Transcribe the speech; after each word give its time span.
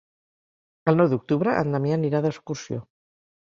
El 0.91 0.97
nou 1.01 1.09
d'octubre 1.11 1.53
en 1.65 1.77
Damià 1.77 1.99
anirà 1.99 2.23
d'excursió. 2.25 2.81